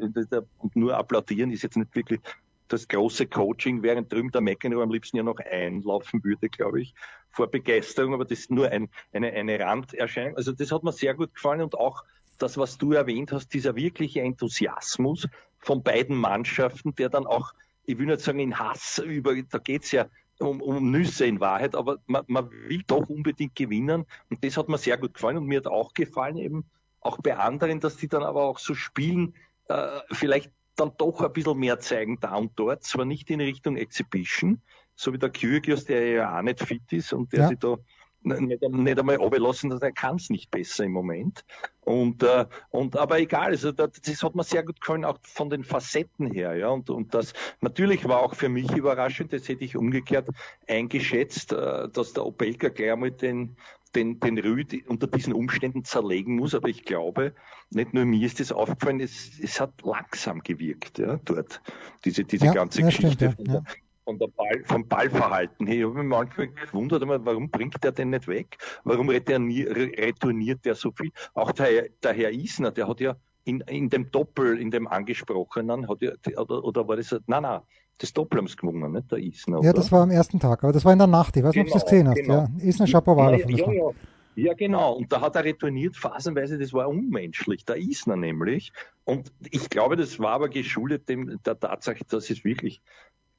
[0.58, 2.22] und nur applaudieren ist jetzt nicht wirklich
[2.71, 6.93] das große Coaching, während drüben der McEnroe am liebsten ja noch einlaufen würde, glaube ich,
[7.29, 10.36] vor Begeisterung, aber das ist nur ein, eine, eine Randerscheinung.
[10.36, 12.03] Also das hat mir sehr gut gefallen und auch
[12.38, 15.27] das, was du erwähnt hast, dieser wirkliche Enthusiasmus
[15.60, 17.53] von beiden Mannschaften, der dann auch,
[17.86, 20.07] ich will nicht sagen in Hass über, da geht's ja
[20.39, 24.69] um, um Nüsse in Wahrheit, aber man, man will doch unbedingt gewinnen und das hat
[24.69, 26.65] mir sehr gut gefallen und mir hat auch gefallen eben
[26.99, 29.36] auch bei anderen, dass die dann aber auch so spielen,
[29.67, 33.77] äh, vielleicht dann doch ein bisschen mehr zeigen da und dort, zwar nicht in Richtung
[33.77, 34.62] Exhibition,
[34.95, 37.47] so wie der Kyrgios, der ja auch nicht fit ist und der ja.
[37.49, 37.77] sich da
[38.23, 41.43] nicht, nicht einmal runterlassen, er kann es nicht besser im Moment.
[41.81, 45.49] Und, äh, und aber egal, also das, das hat mir sehr gut gefallen, auch von
[45.49, 46.69] den Facetten her, ja.
[46.69, 50.29] Und, und das natürlich war auch für mich überraschend, das hätte ich umgekehrt
[50.67, 53.55] eingeschätzt, äh, dass der Opelka gleich einmal den,
[53.95, 56.56] den, den Rüd unter diesen Umständen zerlegen muss.
[56.56, 57.34] Aber ich glaube,
[57.69, 61.62] nicht nur mir ist das aufgefallen, es, es hat langsam gewirkt, ja, dort,
[62.06, 63.32] diese, diese ja, ganze Geschichte.
[63.32, 63.63] Stimmt, ja,
[64.04, 65.77] von, der, Ball, vom Ballverhalten her.
[65.77, 68.58] Ich habe mich manchmal gewundert, warum bringt der denn nicht weg?
[68.84, 71.12] Warum retourniert der so viel?
[71.34, 75.88] Auch der, der Herr Isner, der hat ja in, in dem Doppel, in dem angesprochenen,
[75.88, 77.62] hat ja, oder, oder war das, nein, nein,
[78.02, 79.62] das Doppel haben sie gewonnen, nicht der Isner.
[79.64, 81.38] Ja, das war am ersten Tag, aber das war in der Nacht.
[81.38, 82.16] Ich weiß nicht, genau, ob du das gesehen hast.
[82.16, 82.34] Genau.
[82.34, 83.50] Ja, Isner Shapovalov.
[83.50, 83.90] Ja, ja,
[84.36, 84.94] Ja, genau.
[84.94, 87.64] Und da hat er retourniert, phasenweise, das war unmenschlich.
[87.66, 88.74] Der Isner nämlich.
[89.04, 92.82] Und ich glaube, das war aber geschuldet dem, der Tatsache, dass es wirklich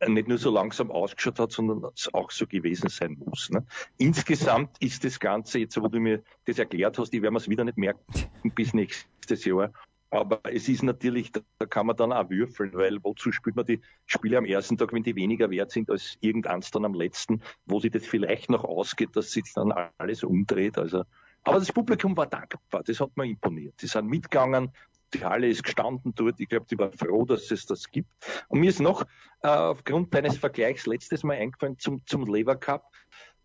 [0.09, 3.51] nicht nur so langsam ausgeschaut hat, sondern es auch so gewesen sein muss.
[3.51, 3.65] Ne?
[3.99, 7.65] Insgesamt ist das Ganze, jetzt wo du mir das erklärt hast, ich werde es wieder
[7.65, 8.01] nicht merken
[8.55, 9.73] bis nächstes Jahr.
[10.13, 13.81] Aber es ist natürlich, da kann man dann auch würfeln, weil wozu spielt man die
[14.05, 17.81] Spiele am ersten Tag, wenn die weniger wert sind als irgendeins dann am letzten, wo
[17.81, 20.77] sich das vielleicht noch ausgeht, dass sich dann alles umdreht.
[20.77, 21.05] Also,
[21.45, 23.81] aber das Publikum war dankbar, das hat mir imponiert.
[23.81, 24.71] Die sind mitgegangen,
[25.15, 26.39] die Halle ist gestanden dort.
[26.41, 28.11] Ich glaube, die war froh, dass es das gibt.
[28.49, 29.07] Und mir ist noch
[29.43, 32.85] äh, aufgrund deines Vergleichs letztes Mal eingefallen zum, zum Lever Cup,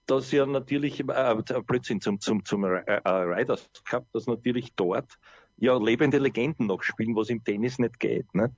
[0.06, 5.18] dass ja natürlich, äh, Blödsinn, zum, zum, zum äh, äh, Riders Cup, dass natürlich dort
[5.58, 8.34] ja lebende Legenden noch spielen, was im Tennis nicht geht.
[8.34, 8.54] Ne?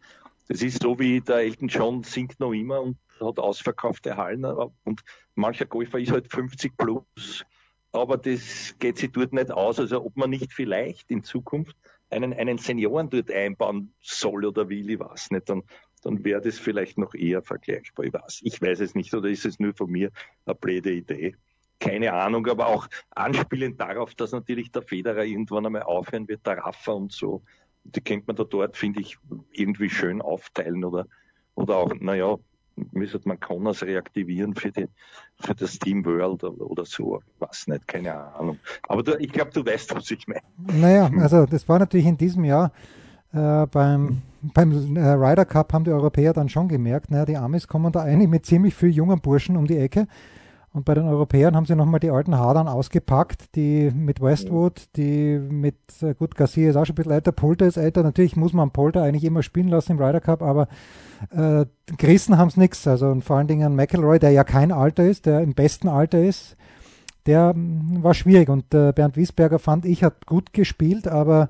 [0.48, 5.02] Das ist so wie der Elton John singt noch immer und hat ausverkaufte Hallen und
[5.36, 7.46] mancher Golfer ist halt 50 plus,
[7.92, 9.80] aber das geht sich dort nicht aus.
[9.80, 11.76] Also ob man nicht vielleicht in Zukunft
[12.10, 15.64] einen, einen Senioren dort einbauen soll oder will, ich weiß nicht, dann,
[16.02, 18.06] dann wäre das vielleicht noch eher vergleichbar.
[18.06, 20.12] Ich weiß, ich weiß es nicht, oder ist es nur von mir
[20.46, 21.36] eine blöde Idee?
[21.80, 26.58] Keine Ahnung, aber auch anspielend darauf, dass natürlich der Federer irgendwann einmal aufhören wird, der
[26.58, 27.42] Raffa und so.
[27.84, 29.18] Die könnte man da dort, finde ich,
[29.52, 31.08] irgendwie schön aufteilen oder,
[31.56, 32.36] oder auch, naja,
[32.92, 34.88] müsste man Connors reaktivieren für, die,
[35.40, 37.22] für das Team World oder, oder so.
[37.40, 38.60] Was nicht, keine Ahnung.
[38.88, 40.42] Aber du, ich glaube, du weißt, was ich meine.
[40.58, 42.72] Naja, also das war natürlich in diesem Jahr
[43.34, 47.68] äh, beim, beim äh, Ryder Cup haben die Europäer dann schon gemerkt, naja, die Amis
[47.68, 50.08] kommen da eigentlich mit ziemlich viel jungen Burschen um die Ecke.
[50.72, 55.40] Und bei den Europäern haben sie nochmal die alten Hadern ausgepackt, die mit Westwood, die
[55.40, 58.04] mit, äh, gut, Garcia ist auch schon ein bisschen älter, Polter ist älter.
[58.04, 60.68] Natürlich muss man Polter eigentlich immer spielen lassen im Ryder Cup, aber
[61.32, 61.66] äh,
[61.98, 62.88] gerissen haben es nichts.
[62.88, 66.24] Also und vor allen Dingen McElroy, der ja kein Alter ist, der im besten Alter
[66.24, 66.56] ist,
[67.26, 68.50] der mh, war schwierig.
[68.50, 71.50] Und äh, Bernd Wiesberger fand ich, hat gut gespielt, aber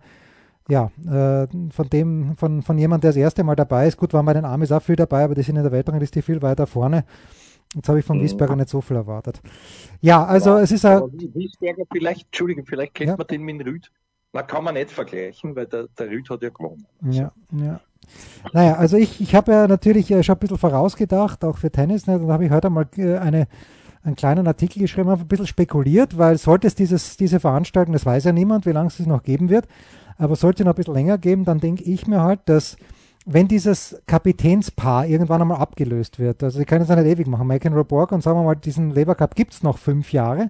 [0.69, 4.25] ja, äh, von dem, von, von jemand, der das erste Mal dabei ist, gut, waren
[4.25, 7.03] bei den Amis auch viel dabei, aber die sind in der Weltrangliste viel weiter vorne.
[7.75, 8.23] Jetzt habe ich von mhm.
[8.23, 9.41] Wiesberger nicht so viel erwartet.
[10.01, 11.01] Ja, also ja, es ist ein.
[11.13, 13.17] Wiesberger vielleicht, Entschuldigung, vielleicht kennt ja.
[13.17, 13.91] man den mit Rüd.
[14.33, 16.85] Na, kann man nicht vergleichen, weil der, der Rüd hat ja gewonnen.
[17.09, 17.79] Ja, ja.
[18.53, 22.07] Naja, also ich, ich habe ja natürlich äh, schon ein bisschen vorausgedacht, auch für Tennis.
[22.07, 22.19] Ne?
[22.19, 23.47] Dann habe ich heute mal äh, eine,
[24.03, 28.05] einen kleinen Artikel geschrieben, habe ein bisschen spekuliert, weil sollte es dieses, diese Veranstaltung, das
[28.05, 29.67] weiß ja niemand, wie lange es noch geben wird,
[30.17, 32.77] aber sollte es noch ein bisschen länger geben, dann denke ich mir halt, dass
[33.25, 37.47] wenn dieses Kapitänspaar irgendwann einmal abgelöst wird, also sie können es ja nicht ewig machen,
[37.47, 40.49] McEnroe Borg und sagen wir mal, diesen Lever Cup gibt es noch fünf Jahre,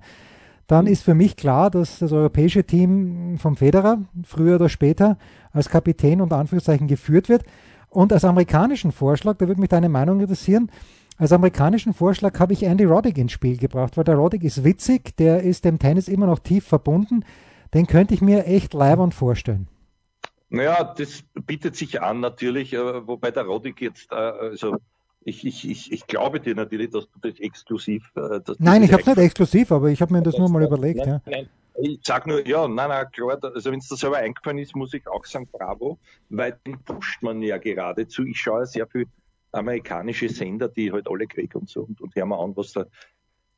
[0.67, 5.17] dann ist für mich klar, dass das europäische Team vom Federer früher oder später
[5.51, 7.43] als Kapitän unter Anführungszeichen geführt wird.
[7.89, 10.69] Und als amerikanischen Vorschlag, da würde mich deine Meinung interessieren,
[11.17, 15.17] als amerikanischen Vorschlag habe ich Andy Roddick ins Spiel gebracht, weil der Roddick ist witzig,
[15.17, 17.25] der ist dem Tennis immer noch tief verbunden.
[17.73, 19.67] Den könnte ich mir echt leibend vorstellen.
[20.49, 24.77] Naja, das bietet sich an natürlich, äh, wobei der Roddick jetzt, äh, also
[25.23, 28.12] ich, ich, ich, ich glaube dir natürlich, dass du das exklusiv.
[28.15, 30.99] Äh, nein, ich habe es nicht exklusiv, aber ich habe mir das nur mal überlegt.
[30.99, 31.31] Nein, ja.
[31.31, 31.49] nein.
[31.81, 34.93] Ich sag nur, ja, nein, nein, klar, also wenn es da selber eingefallen ist, muss
[34.93, 35.97] ich auch sagen, bravo,
[36.29, 38.25] weil den pusht man ja geradezu.
[38.25, 39.05] Ich schaue sehr viel
[39.51, 42.88] amerikanische Sender, die halt alle kriegen und so und, und hören mir an, was der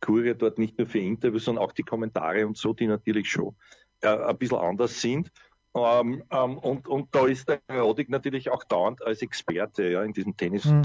[0.01, 3.56] Kurier dort nicht nur für Interviews, sondern auch die Kommentare und so, die natürlich schon
[4.01, 5.32] äh, ein bisschen anders sind.
[5.73, 10.13] Ähm, ähm, und, und da ist der Rodig natürlich auch dauernd als Experte ja, in
[10.13, 10.65] diesem Tennis.
[10.65, 10.84] Mhm.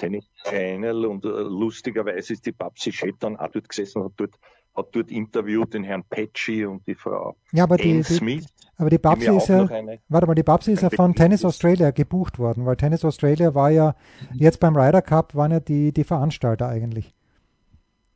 [0.00, 4.38] Tennis Channel und äh, lustigerweise ist die Babsi Schettern auch dort gesessen und hat dort,
[4.74, 8.46] hat dort interviewt den Herrn Petschi und die Frau ja, aber die, Smith.
[8.46, 11.44] Die, aber die Babsi ist ja, eine, warte mal, die Babsi ist ja von Tennis
[11.44, 13.94] Australia gebucht worden, weil Tennis Australia war ja
[14.32, 17.12] jetzt beim Ryder Cup waren ja die, die Veranstalter eigentlich.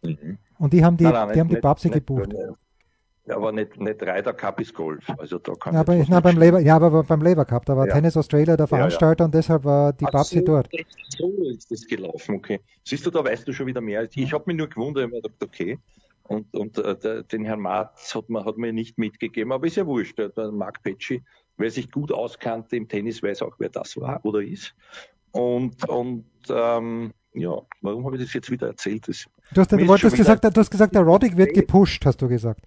[0.02, 0.38] Mhm.
[0.58, 2.28] Und die haben die, nein, nein, die, haben die Babsi nicht, gebucht.
[2.28, 2.40] Nicht,
[3.28, 5.04] aber nicht, nicht Ryder Cup ist Golf.
[5.18, 7.86] Also da kann ja, aber, na, beim Labour, ja, aber beim Labour Cup, da war
[7.86, 7.94] ja.
[7.94, 10.68] Tennis Australia der Veranstalter ja, und deshalb war die Babsi so, dort.
[11.08, 12.60] So ist das gelaufen, okay.
[12.84, 14.06] Siehst du, da weißt du schon wieder mehr.
[14.14, 15.78] Ich habe mich nur gewundert, ich habe gedacht, okay.
[16.24, 19.86] Und, und äh, den Herrn Marz hat man, hat mir nicht mitgegeben, aber ist ja
[19.86, 20.18] wurscht.
[20.18, 21.22] Der Mark Petschi,
[21.58, 24.74] wer sich gut auskannte im Tennis, weiß auch, wer das war oder ist.
[25.32, 29.08] Und, und ähm, ja, warum habe ich das jetzt wieder erzählt?
[29.08, 32.28] Das, du, hast, du, wolltest gesagt, du hast gesagt, der Roddick wird gepusht, hast du
[32.28, 32.60] gesagt.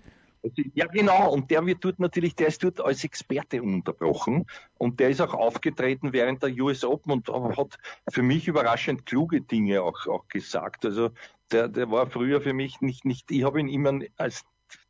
[0.74, 1.32] Ja, genau.
[1.32, 4.46] Und der wird dort natürlich, der ist dort als Experte unterbrochen.
[4.78, 7.78] Und der ist auch aufgetreten während der US Open und hat
[8.10, 10.86] für mich überraschend kluge Dinge auch, auch gesagt.
[10.86, 11.10] Also
[11.52, 14.46] der, der war früher für mich nicht, nicht, ich habe ihn immer als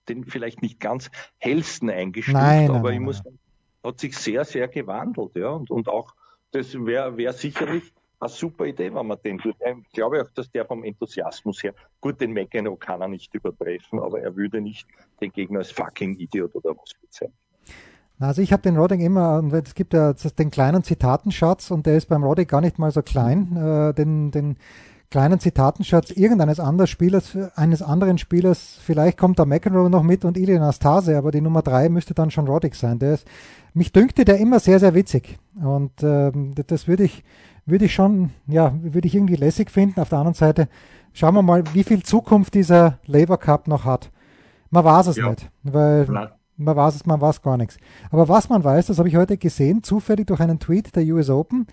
[0.09, 3.39] den vielleicht nicht ganz hellsten eingestuft, nein, aber nein, ich muss sagen,
[3.83, 5.49] hat sich sehr, sehr gewandelt, ja.
[5.49, 6.13] Und, und auch,
[6.51, 9.55] das wäre wär sicherlich eine super Idee, wenn man den tut.
[9.83, 13.99] Ich glaube auch, dass der vom Enthusiasmus her, gut, den McEnroe kann er nicht übertreffen,
[13.99, 14.87] aber er würde nicht
[15.21, 17.37] den Gegner als fucking Idiot oder was bezeichnen.
[18.19, 22.09] Also ich habe den Roddick immer, es gibt ja den kleinen Zitatenschatz und der ist
[22.09, 23.55] beim Roddick gar nicht mal so klein.
[23.55, 24.57] Äh, den, den
[25.11, 30.35] kleinen Zitatenschatz irgendeines anderen Spielers, eines anderen Spielers, vielleicht kommt da McEnroe noch mit und
[30.35, 32.97] Ilian Astase, aber die Nummer drei müsste dann schon Roddick sein.
[32.97, 33.27] Der ist,
[33.73, 35.37] mich dünkte der immer sehr, sehr witzig.
[35.55, 36.31] Und äh,
[36.65, 37.23] das würde ich,
[37.67, 39.99] würde ich schon, ja, würde ich irgendwie lässig finden.
[39.99, 40.67] Auf der anderen Seite
[41.13, 44.09] schauen wir mal, wie viel Zukunft dieser Labour Cup noch hat.
[44.71, 45.29] Man weiß es ja.
[45.29, 46.05] nicht, weil
[46.57, 47.77] man weiß es, man weiß gar nichts.
[48.09, 51.29] Aber was man weiß, das habe ich heute gesehen, zufällig durch einen Tweet der US
[51.29, 51.67] Open.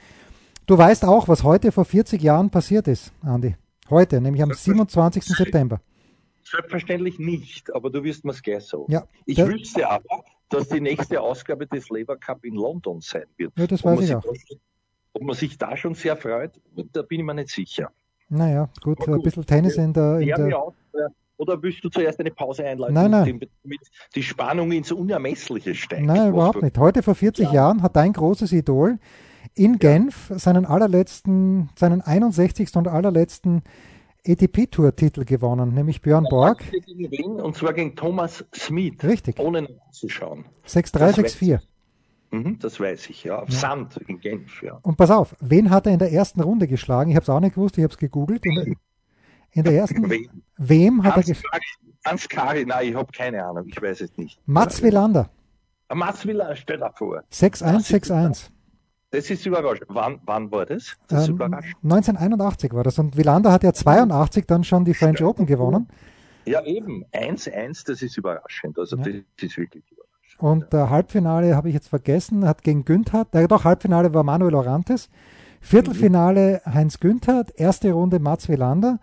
[0.67, 3.57] Du weißt auch, was heute vor 40 Jahren passiert ist, Andy.
[3.91, 5.25] Heute, nämlich am 27.
[5.25, 5.81] September.
[6.43, 8.85] Selbstverständlich nicht, aber du wirst mir es gleich sagen.
[8.89, 13.53] Ja, ich wüsste aber, dass die nächste Ausgabe des Labour Cup in London sein wird.
[13.57, 14.25] Ja, das weiß ich auch.
[15.15, 16.61] Ob man sich da schon sehr freut,
[16.93, 17.91] da bin ich mir nicht sicher.
[18.29, 19.09] Naja, gut, gut.
[19.09, 20.19] ein bisschen Tennis in der.
[20.19, 23.25] In der aus, äh, oder willst du zuerst eine Pause einleiten, nein, nein.
[23.25, 23.51] damit
[24.15, 26.05] die Spannung ins Unermessliche steigt?
[26.05, 26.79] Nein, überhaupt nicht.
[26.79, 27.55] Heute vor 40 ja.
[27.55, 28.99] Jahren hat dein großes Idol
[29.55, 32.77] in Genf seinen allerletzten, seinen 61.
[32.77, 33.63] und allerletzten
[34.27, 36.65] ATP-Tour-Titel gewonnen, nämlich Björn Borg.
[37.21, 39.03] Und zwar gegen Thomas Smith.
[39.03, 39.39] Richtig.
[39.39, 40.47] Ohne nachzuschauen.
[40.67, 41.61] 6-3, 6-4.
[42.35, 43.39] Mhm, das weiß ich, ja.
[43.39, 43.59] Auf ja.
[43.59, 44.79] Sand in Genf, ja.
[44.83, 47.11] Und pass auf, wen hat er in der ersten Runde geschlagen?
[47.11, 48.45] Ich habe es auch nicht gewusst, ich habe es gegoogelt.
[48.45, 48.67] In der,
[49.53, 50.11] in der ersten.
[50.11, 51.65] Wem, wem hat Hans er geschlagen?
[52.05, 54.41] Hans Kari, nein, ich habe keine Ahnung, ich weiß es nicht.
[54.47, 55.31] Mats Wilander.
[55.89, 57.23] Ah, Mats Wilander, stell dir vor.
[57.33, 58.51] 6-1, 6-1.
[59.11, 59.87] Das ist überraschend.
[59.91, 60.97] Wann, wann war das?
[61.07, 61.77] Das ist ähm, überraschend.
[61.85, 62.99] 1981 war das.
[62.99, 65.89] Und Wilander hat ja 82 dann schon die French Open gewonnen.
[66.47, 67.05] Ja, eben.
[67.13, 68.77] 1-1, das ist überraschend.
[68.77, 69.05] Also ja.
[69.05, 69.85] das ist wirklich.
[70.39, 74.55] Und der Halbfinale habe ich jetzt vergessen, hat gegen Günther, äh, doch, Halbfinale war Manuel
[74.55, 75.09] Orantes.
[75.61, 78.99] Viertelfinale Heinz Günther, erste Runde Mats Wilander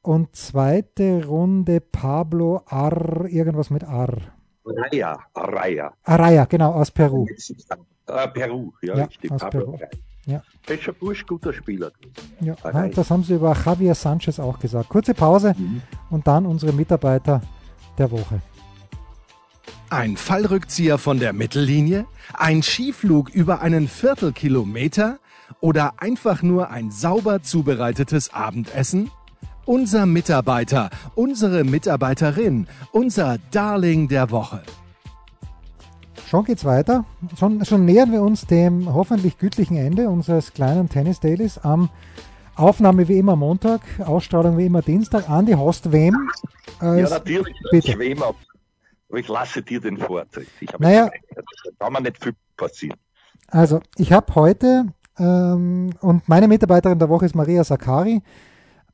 [0.00, 4.16] und zweite Runde Pablo Ar, irgendwas mit Ar.
[4.64, 5.92] Araya, Araya.
[6.04, 7.26] Araya, genau, aus Peru.
[8.06, 9.30] Äh, Peru, ja, ja richtig.
[9.30, 9.78] Aus Pablo Peru.
[10.26, 10.42] Ja.
[10.62, 11.90] Fescher Bursch, guter Spieler.
[12.40, 12.54] Ja,
[12.88, 14.90] das haben sie über Javier Sanchez auch gesagt.
[14.90, 15.80] Kurze Pause mhm.
[16.10, 17.40] und dann unsere Mitarbeiter
[17.96, 18.42] der Woche.
[19.90, 22.04] Ein Fallrückzieher von der Mittellinie?
[22.34, 25.18] Ein Skiflug über einen Viertelkilometer?
[25.60, 29.10] Oder einfach nur ein sauber zubereitetes Abendessen?
[29.64, 34.62] Unser Mitarbeiter, unsere Mitarbeiterin, unser Darling der Woche.
[36.28, 37.06] Schon geht's weiter.
[37.38, 41.88] Schon, schon nähern wir uns dem hoffentlich gütlichen Ende unseres kleinen Tennis Dailies am
[42.56, 45.30] Aufnahme wie immer Montag, Ausstrahlung wie immer Dienstag.
[45.30, 46.28] Andi, hast wem?
[46.82, 47.56] Äh, ja, natürlich.
[47.70, 47.98] Bitte.
[47.98, 48.22] Wem
[49.08, 50.48] aber ich lasse dir den Vortritt.
[50.60, 51.42] Ich naja, da
[51.78, 52.98] kann man nicht viel passieren.
[53.48, 54.86] Also, ich habe heute,
[55.18, 58.22] ähm, und meine Mitarbeiterin der Woche ist Maria Sakari.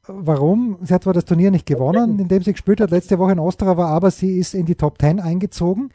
[0.07, 0.79] Warum?
[0.83, 3.87] Sie hat zwar das Turnier nicht gewonnen, indem sie gespielt hat, letzte Woche in Ostrava,
[3.87, 5.91] aber sie ist in die Top 10 eingezogen.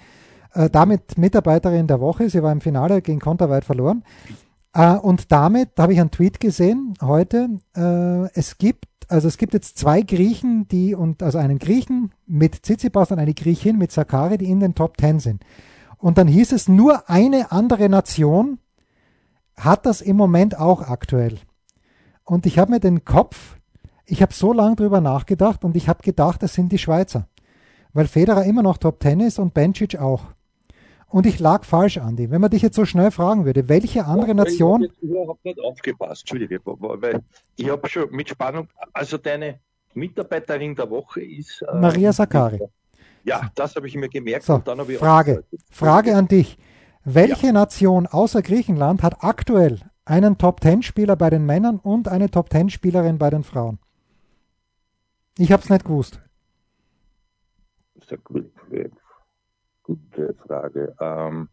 [0.54, 2.30] Äh, damit Mitarbeiterin der Woche.
[2.30, 4.04] Sie war im Finale gegen Konterweit verloren.
[4.74, 7.50] Äh, und damit habe ich einen Tweet gesehen heute.
[7.76, 12.63] Äh, es gibt also es gibt jetzt zwei Griechen, die und also einen Griechen mit
[12.63, 15.43] Tsitsipas und eine Griechin mit Sakari, die in den Top Ten sind.
[15.98, 18.60] Und dann hieß es, nur eine andere Nation
[19.58, 21.38] hat das im Moment auch aktuell.
[22.24, 23.58] Und ich habe mir den Kopf,
[24.06, 27.28] ich habe so lange drüber nachgedacht und ich habe gedacht, es sind die Schweizer.
[27.91, 30.24] Weil Federer immer noch Top Ten ist und Bencic auch.
[31.10, 32.30] Und ich lag falsch, Andi.
[32.30, 34.84] Wenn man dich jetzt so schnell fragen würde, welche andere Nation.
[34.84, 37.22] Ich habe nicht aufgepasst, Entschuldige, weil
[37.56, 39.60] ich habe schon mit Spannung, also deine
[39.95, 41.63] Mitarbeiterin der Woche ist.
[41.63, 42.62] Äh, Maria Sakari.
[43.24, 44.45] Ja, das habe ich mir gemerkt.
[44.45, 44.62] So,
[45.00, 46.58] Frage, Frage an dich.
[47.04, 47.54] Welche ja.
[47.54, 53.43] Nation außer Griechenland hat aktuell einen Top-10-Spieler bei den Männern und eine Top-10-Spielerin bei den
[53.43, 53.80] Frauen?
[55.39, 56.22] Ich habe es nicht gewusst.
[57.95, 58.52] Das ist ja gut
[59.89, 60.95] gute Frage.
[60.99, 61.49] Ähm,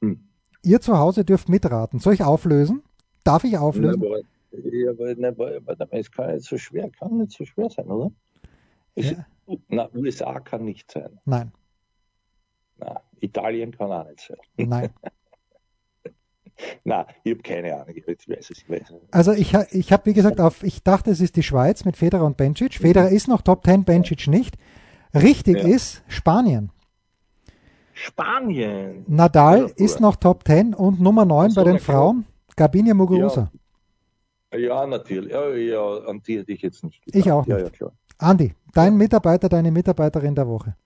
[0.00, 0.28] hm.
[0.62, 2.00] Ihr zu Hause dürft mitraten.
[2.00, 2.82] Soll ich auflösen?
[3.24, 4.02] Darf ich auflösen?
[4.02, 7.86] Ja, aber, ja, aber, aber es kann nicht so schwer, kann nicht so schwer sein,
[7.86, 8.10] oder?
[8.96, 9.26] Ja.
[9.68, 11.20] na, USA kann nicht sein.
[11.24, 11.52] Nein.
[12.78, 14.38] Na, Italien kann auch nicht sein.
[14.68, 14.90] Nein.
[16.84, 17.94] Na, ich habe keine Ahnung.
[17.94, 21.36] Ich weiß es, ich Also ich, ich habe, wie gesagt, auf, ich dachte, es ist
[21.36, 22.74] die Schweiz mit Federer und Bencic.
[22.74, 24.56] Federer ist noch Top 10, Bencic nicht.
[25.14, 25.68] Richtig ja.
[25.68, 26.70] ist Spanien.
[27.94, 29.04] Spanien.
[29.08, 33.50] Nadal ist noch Top 10 und Nummer 9 bei den Frauen, Gabinia Muguruza.
[34.52, 34.58] Ja.
[34.58, 35.32] ja, natürlich.
[35.32, 37.26] Ja, ja, an die hätte ich jetzt nicht gedacht.
[37.26, 37.56] Ich auch nicht.
[37.56, 37.92] Ja, ja, klar.
[38.18, 40.76] Andi, dein Mitarbeiter, deine Mitarbeiterin der Woche.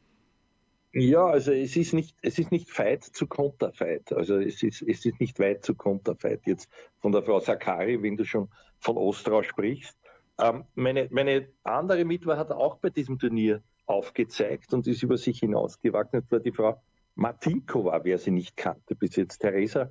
[0.94, 4.12] Ja, also es ist nicht, es ist nicht Fight zu Konterfight.
[4.12, 8.18] Also es ist, es ist nicht weit zu Konterfight jetzt von der Frau Sakari, wenn
[8.18, 9.96] du schon von Ostrau sprichst.
[10.38, 15.40] Ähm, meine, meine andere Mitwahl hat auch bei diesem Turnier aufgezeigt und ist über sich
[15.40, 16.20] hinausgewachsen.
[16.22, 16.80] Das war die Frau
[17.14, 19.38] Martinkova, wer sie nicht kannte bis jetzt.
[19.38, 19.90] Theresa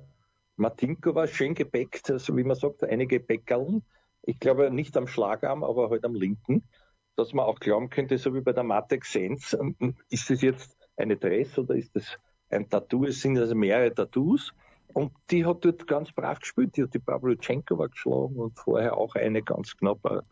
[0.56, 3.82] Martinkova, schön gebäckt, also wie man sagt, einige Bäckerln.
[4.22, 6.62] Ich glaube nicht am Schlagarm, aber halt am linken.
[7.16, 10.76] Dass man auch glauben könnte, so wie bei der Matex Sens, ähm, ist es jetzt
[10.96, 12.18] eine Dress oder ist das
[12.50, 13.04] ein Tattoo?
[13.04, 14.52] Es sind also mehrere Tattoos.
[14.94, 16.76] Und die hat dort ganz brav gespielt.
[16.76, 20.24] Die hat die Pavlyuchenkova geschlagen und vorher auch eine ganz knapp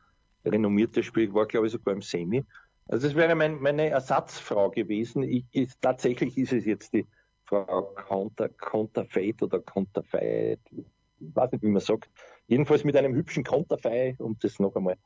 [0.44, 2.44] renommierte Spiel, war glaube ich sogar im Semi.
[2.90, 5.22] Also das wäre mein, meine Ersatzfrau gewesen.
[5.22, 7.06] Ich, ist, tatsächlich ist es jetzt die
[7.44, 10.84] Frau Conter, Conterfeit oder Conterfeit, ich
[11.20, 12.10] weiß nicht, wie man sagt.
[12.48, 14.96] Jedenfalls mit einem hübschen Konterfei, um das noch einmal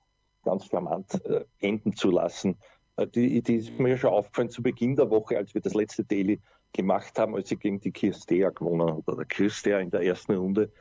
[0.45, 2.57] ganz flamant äh, enden zu lassen.
[2.97, 6.05] Äh, die, die ist mir schon aufgefallen zu Beginn der Woche, als wir das letzte
[6.05, 6.41] Daily
[6.73, 10.35] gemacht haben, als sie gegen die Kirstea gewonnen hat, oder der Kirstea in der ersten
[10.35, 10.73] Runde.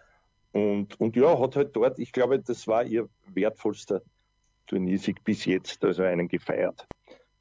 [0.54, 4.02] Und, und ja, hat halt dort, ich glaube, das war ihr wertvollster
[4.68, 6.88] Turniersieg bis jetzt, also einen gefeiert.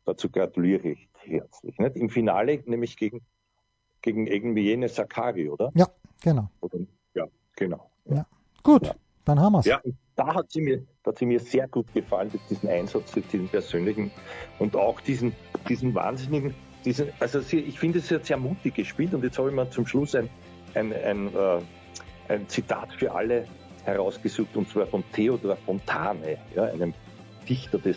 [0.05, 1.79] Dazu gratuliere ich herzlich.
[1.79, 1.97] Nicht?
[1.97, 3.21] Im Finale, nämlich gegen,
[4.01, 5.71] gegen Egmiene Sakari, oder?
[5.75, 5.87] Ja,
[6.21, 6.51] genau.
[6.61, 6.79] Oder,
[7.15, 7.91] ja, genau.
[8.07, 8.27] Ja.
[8.62, 8.95] Gut, ja.
[9.25, 9.67] dann haben wir es.
[9.67, 9.81] Ja,
[10.17, 13.49] da hat sie mir, hat sie mir sehr gut gefallen, mit diesem Einsatz, mit diesem
[13.49, 14.11] persönlichen
[14.59, 15.35] und auch diesen,
[15.69, 19.51] diesen wahnsinnigen, diesen, also sie, ich finde, sie hat sehr mutig gespielt und jetzt habe
[19.51, 20.29] ich mir zum Schluss ein,
[20.75, 21.61] ein, ein, äh,
[22.29, 23.47] ein Zitat für alle
[23.85, 26.95] herausgesucht und zwar von Theodor Fontane, ja, einem
[27.49, 27.97] Dichter des,